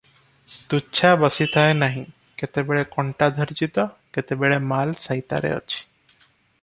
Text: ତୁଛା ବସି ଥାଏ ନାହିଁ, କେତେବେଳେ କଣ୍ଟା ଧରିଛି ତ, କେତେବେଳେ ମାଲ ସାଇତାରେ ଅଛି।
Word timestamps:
ତୁଛା 0.69 1.11
ବସି 1.23 1.45
ଥାଏ 1.55 1.75
ନାହିଁ, 1.81 2.01
କେତେବେଳେ 2.43 2.87
କଣ୍ଟା 2.95 3.29
ଧରିଛି 3.41 3.71
ତ, 3.79 3.85
କେତେବେଳେ 4.19 4.59
ମାଲ 4.75 4.97
ସାଇତାରେ 5.05 5.53
ଅଛି। 5.59 5.79